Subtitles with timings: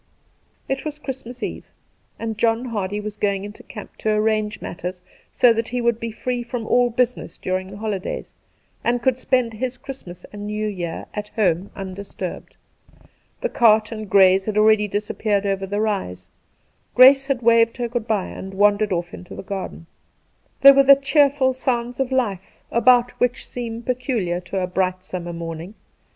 [0.67, 1.69] It was Christmas Eve,
[2.17, 6.09] and John Hardy was going into camp to arrange matters so that he would be
[6.11, 8.33] free from all business during the holi days
[8.83, 12.55] and could spend his Christmas and New Year at home undisturbed.
[13.41, 16.29] The cart and grays had already disappeared over the rise.
[16.95, 19.85] G race had waved her good bye and wandered off into the garden.
[20.61, 25.31] There were the cheerful sounds of life about which, seem peculiar to a bright summer
[25.31, 25.75] morning.